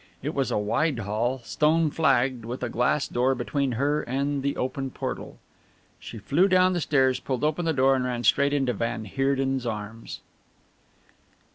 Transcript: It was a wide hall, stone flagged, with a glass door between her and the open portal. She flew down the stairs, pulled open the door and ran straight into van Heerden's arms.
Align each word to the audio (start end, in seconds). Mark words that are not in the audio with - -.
It 0.23 0.33
was 0.33 0.49
a 0.49 0.57
wide 0.57 0.97
hall, 0.97 1.41
stone 1.43 1.91
flagged, 1.91 2.43
with 2.43 2.63
a 2.63 2.69
glass 2.69 3.07
door 3.07 3.35
between 3.35 3.73
her 3.73 4.01
and 4.01 4.41
the 4.41 4.57
open 4.57 4.89
portal. 4.89 5.37
She 5.99 6.17
flew 6.17 6.47
down 6.47 6.73
the 6.73 6.81
stairs, 6.81 7.19
pulled 7.19 7.43
open 7.43 7.65
the 7.65 7.71
door 7.71 7.95
and 7.95 8.03
ran 8.03 8.23
straight 8.23 8.51
into 8.51 8.73
van 8.73 9.05
Heerden's 9.05 9.67
arms. 9.67 10.21